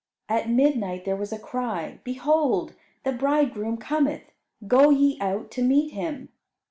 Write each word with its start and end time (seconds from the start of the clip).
At 0.27 0.49
midnight 0.49 1.05
there 1.05 1.15
was 1.15 1.31
a 1.31 1.37
cry, 1.37 1.99
"Behold, 2.03 2.73
the 3.03 3.11
bridegroom 3.11 3.77
cometh; 3.77 4.31
go 4.65 4.89
ye 4.89 5.19
out 5.21 5.51
to 5.51 5.61
meet 5.63 5.91
him." 5.93 6.29